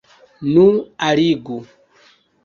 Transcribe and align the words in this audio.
Nu, 0.53 0.63
alligu! 1.07 1.59